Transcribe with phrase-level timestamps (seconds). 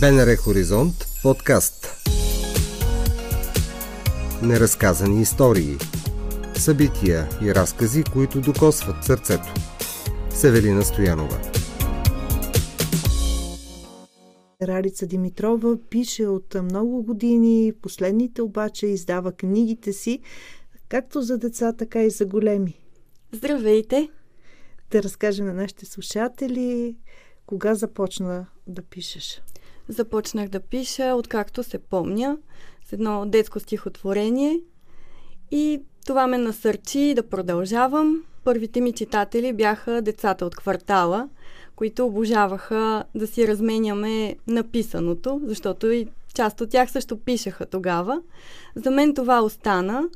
[0.00, 2.06] БНР Хоризонт подкаст
[4.42, 5.76] Неразказани истории
[6.54, 9.54] Събития и разкази, които докосват сърцето
[10.30, 11.38] Севелина Стоянова
[14.62, 20.20] Ралица Димитрова пише от много години, последните обаче издава книгите си,
[20.88, 22.80] както за деца, така и за големи.
[23.32, 24.08] Здравейте!
[24.90, 26.96] Да разкажем на нашите слушатели
[27.46, 29.42] кога започна да пишеш.
[29.88, 32.38] Започнах да пиша, откакто се помня,
[32.84, 34.60] с едно детско стихотворение
[35.50, 38.22] и това ме насърчи да продължавам.
[38.44, 41.28] Първите ми читатели бяха децата от квартала,
[41.76, 48.22] които обожаваха да си разменяме написаното, защото и част от тях също пишеха тогава.
[48.76, 50.08] За мен това остана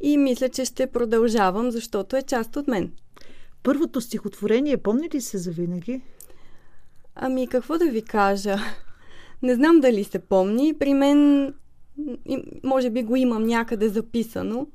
[0.00, 2.92] и мисля, че ще продължавам, защото е част от мен.
[3.62, 6.00] Първото стихотворение, помни ли се за винаги?
[7.14, 8.56] Ами, какво да ви кажа?
[9.42, 10.74] Не знам дали се помни.
[10.78, 11.54] При мен,
[12.64, 14.66] може би го имам някъде записано,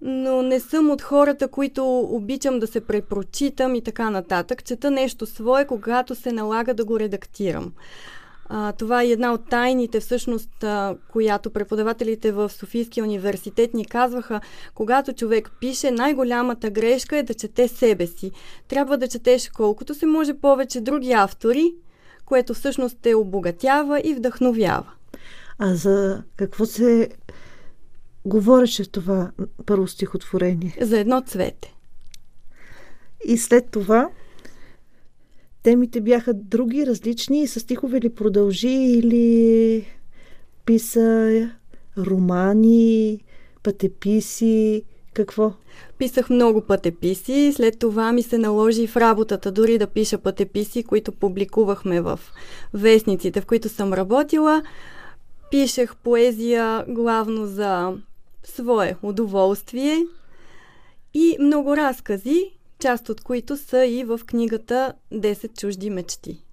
[0.00, 4.64] но не съм от хората, които обичам да се препрочитам и така нататък.
[4.64, 7.72] Чета нещо свое, когато се налага да го редактирам.
[8.48, 14.40] А, това е една от тайните, всъщност, а, която преподавателите в Софийския университет ни казваха,
[14.74, 18.30] когато човек пише, най-голямата грешка е да чете себе си.
[18.68, 21.74] Трябва да четеш колкото се може повече други автори,
[22.24, 24.92] което всъщност те обогатява и вдъхновява.
[25.58, 27.08] А за какво се
[28.24, 29.30] говореше в това
[29.66, 30.76] първо стихотворение?
[30.80, 31.74] За едно цвете.
[33.24, 34.08] И след това
[35.68, 37.46] темите бяха други, различни.
[37.46, 39.84] С стихове ли продължи или
[40.64, 41.50] писа
[41.98, 43.20] романи,
[43.62, 44.82] пътеписи,
[45.14, 45.52] какво?
[45.98, 51.12] Писах много пътеписи, след това ми се наложи в работата дори да пиша пътеписи, които
[51.12, 52.20] публикувахме в
[52.74, 54.62] вестниците, в които съм работила.
[55.50, 57.92] Пишех поезия главно за
[58.44, 60.06] свое удоволствие
[61.14, 66.44] и много разкази, част от които са и в книгата 10 чужди мечти.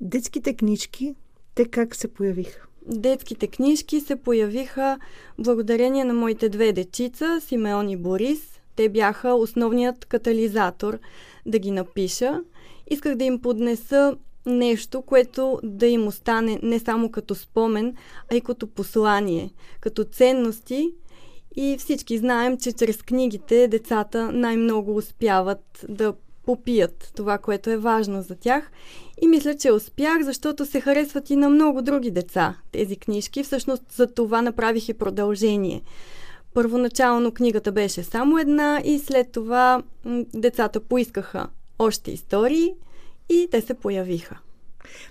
[0.00, 1.14] Детските книжки,
[1.54, 2.66] те как се появиха?
[2.86, 4.98] Детските книжки се появиха
[5.38, 8.60] благодарение на моите две дечица, Симеон и Борис.
[8.76, 10.98] Те бяха основният катализатор
[11.46, 12.40] да ги напиша.
[12.90, 17.96] Исках да им поднеса нещо, което да им остане не само като спомен,
[18.32, 19.50] а и като послание,
[19.80, 20.92] като ценности,
[21.56, 26.14] и всички знаем, че чрез книгите децата най-много успяват да
[26.44, 28.70] попият това, което е важно за тях.
[29.22, 33.42] И мисля, че успях, защото се харесват и на много други деца тези книжки.
[33.42, 35.82] Всъщност за това направих и продължение.
[36.54, 39.82] Първоначално книгата беше само една и след това
[40.34, 41.46] децата поискаха
[41.78, 42.74] още истории
[43.28, 44.38] и те се появиха.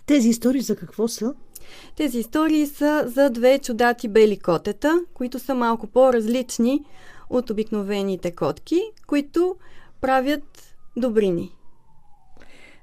[0.05, 1.33] Тези истории за какво са?
[1.95, 6.85] Тези истории са за две чудати бели котета, които са малко по-различни
[7.29, 9.55] от обикновените котки, които
[10.01, 11.51] правят добрини.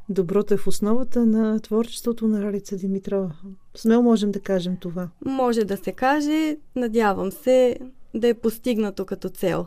[0.08, 3.30] Доброто е в основата на творчеството на Ралица Димитрова.
[3.76, 5.08] Смело можем да кажем това.
[5.24, 6.56] Може да се каже.
[6.76, 7.78] Надявам се
[8.14, 9.66] да е постигнато като цел.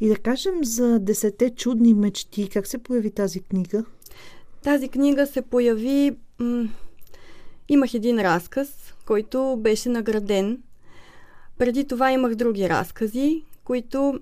[0.00, 2.48] И да кажем за десете чудни мечти.
[2.48, 3.84] Как се появи тази книга?
[4.62, 6.68] Тази книга се появи м-
[7.68, 10.62] Имах един разказ, който беше награден.
[11.58, 14.20] Преди това имах други разкази, които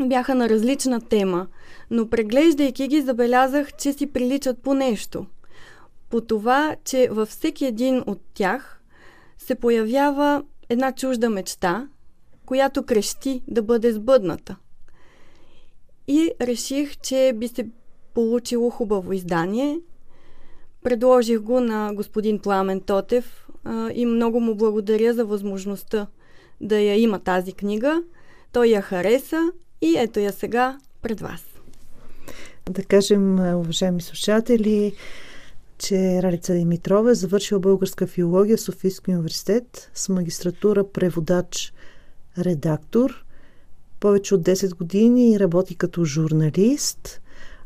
[0.00, 1.46] бяха на различна тема,
[1.90, 5.26] но преглеждайки ги забелязах, че си приличат по нещо.
[6.10, 8.82] По това, че във всеки един от тях
[9.38, 11.88] се появява една чужда мечта,
[12.46, 14.56] която крещи да бъде сбъдната.
[16.08, 17.68] И реших, че би се
[18.14, 19.80] получило хубаво издание–
[20.86, 26.06] Предложих го на господин Пламен Тотев а, и много му благодаря за възможността
[26.60, 28.02] да я има тази книга.
[28.52, 31.44] Той я хареса и ето я сега пред вас.
[32.70, 34.92] Да кажем, уважаеми слушатели,
[35.78, 41.72] че Ралица Димитрова е завършила българска филология в Софийския университет с магистратура преводач
[42.38, 43.24] редактор.
[44.00, 47.20] Повече от 10 години работи като журналист.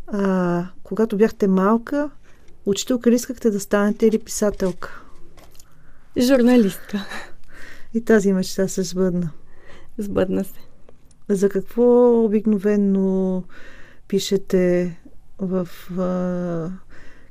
[0.07, 2.11] А, когато бяхте малка,
[2.67, 5.03] Учителка ли искахте да станете или писателка?
[6.19, 7.07] Журналистка.
[7.95, 9.31] И тази мечта се сбъдна.
[9.99, 10.61] Сбъдна се.
[11.29, 13.45] За какво обикновено
[14.09, 14.97] пишете
[15.39, 15.69] в
[15.99, 16.71] а,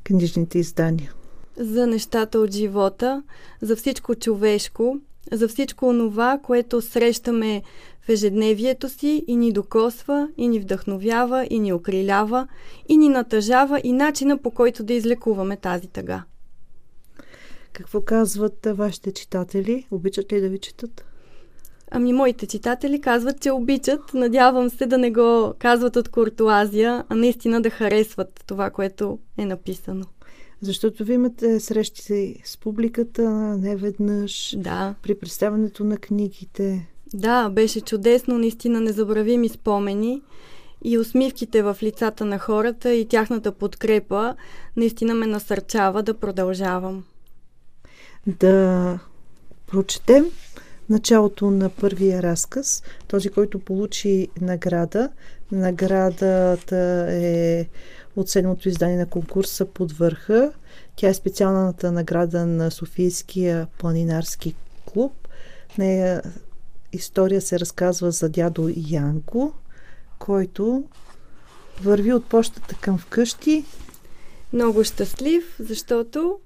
[0.03, 1.13] книжните издания?
[1.57, 3.23] За нещата от живота,
[3.61, 4.99] за всичко човешко,
[5.31, 7.63] за всичко онова, което срещаме
[8.01, 12.47] в ежедневието си и ни докосва, и ни вдъхновява, и ни окрилява,
[12.89, 16.23] и ни натъжава и начина по който да излекуваме тази тъга.
[17.73, 19.87] Какво казват вашите читатели?
[19.91, 21.05] Обичат ли да ви четат?
[21.91, 24.13] Ами, моите читатели казват, че обичат.
[24.13, 29.45] Надявам се да не го казват от куртуазия, а наистина да харесват това, което е
[29.45, 30.05] написано.
[30.61, 34.55] Защото ви имате срещи с публиката не веднъж.
[34.57, 34.95] Да.
[35.03, 36.87] При представянето на книгите.
[37.13, 40.21] Да, беше чудесно, наистина незабравими спомени
[40.83, 44.35] и усмивките в лицата на хората и тяхната подкрепа
[44.77, 47.03] наистина ме насърчава да продължавам.
[48.27, 48.99] Да
[49.67, 50.25] прочетем
[50.89, 55.09] началото на първия разказ, този, който получи награда.
[55.51, 57.65] Наградата е
[58.15, 60.51] от седмото издание на конкурса под върха.
[60.95, 65.27] Тя е специалната награда на Софийския планинарски клуб.
[65.69, 66.21] В нея
[66.93, 69.53] история се разказва за дядо Янко,
[70.19, 70.83] който
[71.81, 73.65] върви от почтата към вкъщи.
[74.53, 76.39] Много щастлив, защото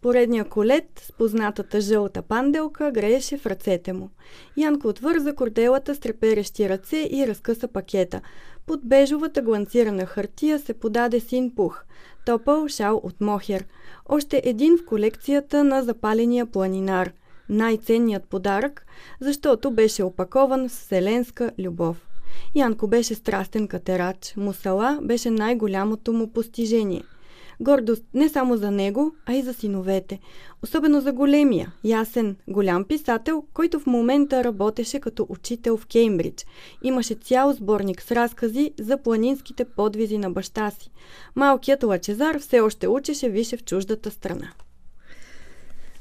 [0.00, 4.10] Поредния колет с познатата жълта панделка грееше в ръцете му.
[4.56, 8.20] Янко отвърза корделата с треперещи ръце и разкъса пакета.
[8.70, 11.84] Под бежовата гланцирана хартия се подаде син пух.
[12.26, 13.64] Топъл шал от мохер.
[14.08, 17.12] Още един в колекцията на запаления планинар.
[17.48, 18.86] Най-ценният подарък,
[19.20, 22.08] защото беше опакован с вселенска любов.
[22.54, 24.34] Янко беше страстен катерач.
[24.36, 27.02] Мусала беше най-голямото му постижение–
[27.60, 30.18] Гордост не само за него, а и за синовете.
[30.62, 36.46] Особено за големия, ясен, голям писател, който в момента работеше като учител в Кеймбридж.
[36.82, 40.90] Имаше цял сборник с разкази за планинските подвизи на баща си.
[41.36, 44.52] Малкият Лачезар все още учеше више в чуждата страна.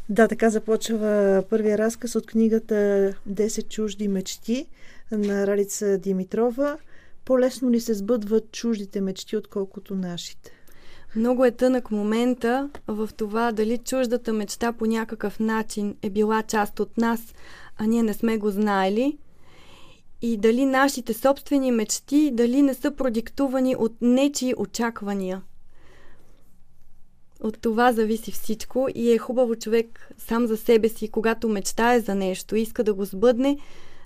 [0.10, 2.76] Да, така започва първия разказ от книгата
[3.30, 4.66] 10 чужди мечти
[5.12, 6.78] на Ралица Димитрова.
[7.26, 10.59] По-лесно ли се сбъдват чуждите мечти, отколкото нашите?
[11.16, 16.80] Много е тънък момента в това дали чуждата мечта по някакъв начин е била част
[16.80, 17.34] от нас,
[17.78, 19.18] а ние не сме го знаели.
[20.22, 25.42] И дали нашите собствени мечти, дали не са продиктувани от нечии очаквания.
[27.40, 32.16] От това зависи всичко и е хубаво човек сам за себе си, когато мечтае за
[32.16, 33.58] нещо, иска да го сбъдне,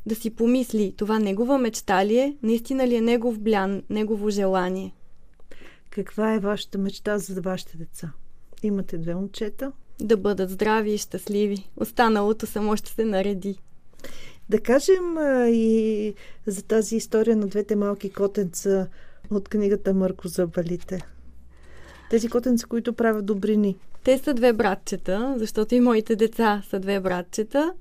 [0.06, 4.94] да си помисли, това негова мечта ли е, наистина ли е негов блян, негово желание.
[5.94, 8.12] Каква е вашата мечта за вашите деца?
[8.64, 9.72] Имате две момчета.
[10.02, 11.70] Да бъдат здрави и щастливи.
[11.78, 13.60] Останалото само ще се нареди.
[14.50, 16.14] Да кажем а, и
[16.46, 18.88] за тази история на двете малки котенца
[19.32, 21.02] от книгата Мърко за балите.
[22.10, 23.76] Тези котенца, които правят добрини.
[24.04, 27.74] Те са две братчета, защото и моите деца са две братчета.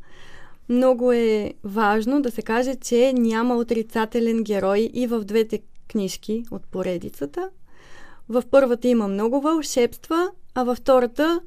[0.69, 6.62] Много е важно да се каже, че няма отрицателен герой и в двете книжки от
[6.67, 7.50] поредицата.
[8.32, 11.40] В първата има много вълшебства, а във втората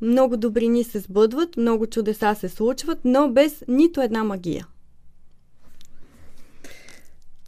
[0.00, 4.66] много добрини се сбъдват, много чудеса се случват, но без нито една магия.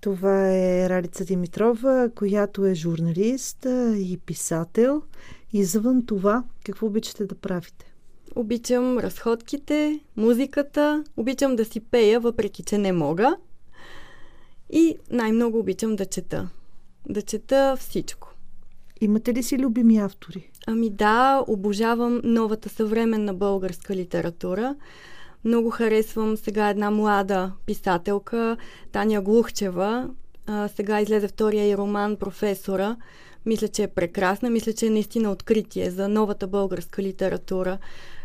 [0.01, 3.67] Това е Ралица Димитрова, която е журналист
[3.97, 5.03] и писател.
[5.53, 7.95] Извън това, какво обичате да правите?
[8.37, 13.37] Обичам разходките, музиката, обичам да си пея, въпреки че не мога.
[14.71, 16.49] И най-много обичам да чета.
[17.09, 18.32] Да чета всичко.
[19.03, 20.51] Имате ли си любими автори?
[20.67, 24.77] Ами да, обожавам новата съвременна българска литература.
[25.45, 28.57] Много харесвам сега една млада писателка,
[28.93, 30.09] Таня Глухчева.
[30.47, 32.97] А, сега излезе втория и роман Професора.
[33.47, 34.51] Мисля, че е прекрасна.
[34.51, 37.79] Мисля, че е наистина откритие за новата българска литература.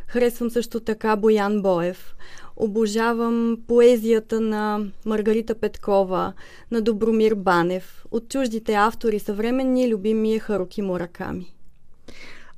[0.08, 2.16] Харесвам също така Боян Боев.
[2.56, 6.34] Обожавам поезията на Маргарита Петкова,
[6.72, 8.06] на Добромир Банев.
[8.12, 11.54] От чуждите автори съвременни любими е Харуки Мураками.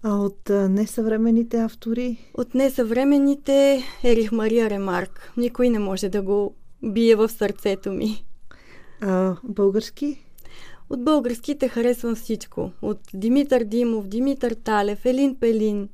[0.03, 2.17] А от несъвременните автори?
[2.33, 5.33] От несъвременните Ерих Мария Ремарк.
[5.37, 8.25] Никой не може да го бие в сърцето ми.
[9.01, 10.23] А български?
[10.89, 12.71] От българските харесвам всичко.
[12.81, 15.89] От Димитър Димов, Димитър Талев, Елин Пелин.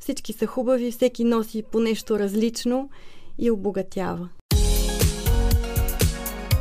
[0.00, 2.90] Всички са хубави, всеки носи по нещо различно
[3.38, 4.28] и обогатява.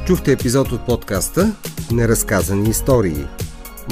[0.08, 1.56] Чухте епизод от подкаста
[1.92, 3.26] Неразказани истории.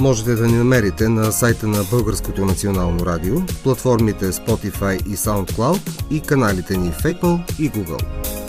[0.00, 6.20] Можете да ни намерите на сайта на Българското национално радио, платформите Spotify и SoundCloud и
[6.20, 8.45] каналите ни в Apple и Google.